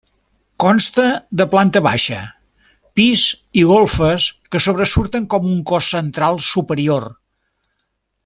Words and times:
Consta 0.61 1.03
de 1.41 1.45
planta 1.51 1.81
baixa, 1.87 2.21
pis 2.99 3.25
i 3.63 3.67
golfes 3.73 4.25
que 4.55 4.63
sobresurten 4.67 5.29
com 5.35 5.47
un 5.57 5.61
cos 5.73 5.91
central 5.99 6.41
superior. 6.49 7.07